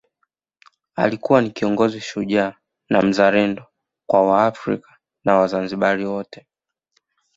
[0.95, 2.53] Alikuwa ni kiongozi shujaa
[2.89, 3.65] na mzalendo
[4.05, 6.47] kwa wa Afrika na wazanzibari wote